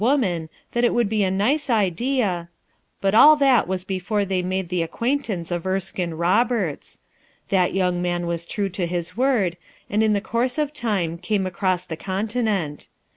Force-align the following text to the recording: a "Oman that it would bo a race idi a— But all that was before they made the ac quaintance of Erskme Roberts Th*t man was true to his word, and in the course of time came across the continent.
a 0.01 0.03
"Oman 0.03 0.49
that 0.71 0.83
it 0.83 0.95
would 0.95 1.07
bo 1.11 1.17
a 1.17 1.29
race 1.29 1.67
idi 1.67 2.21
a— 2.21 2.49
But 3.01 3.13
all 3.13 3.35
that 3.35 3.67
was 3.67 3.83
before 3.83 4.25
they 4.25 4.41
made 4.41 4.69
the 4.69 4.81
ac 4.81 4.87
quaintance 4.93 5.51
of 5.51 5.61
Erskme 5.61 6.17
Roberts 6.17 6.97
Th*t 7.51 7.91
man 7.91 8.25
was 8.25 8.47
true 8.47 8.69
to 8.69 8.87
his 8.87 9.15
word, 9.15 9.57
and 9.91 10.01
in 10.01 10.13
the 10.13 10.19
course 10.19 10.57
of 10.57 10.73
time 10.73 11.19
came 11.19 11.45
across 11.45 11.85
the 11.85 11.97
continent. 11.97 12.87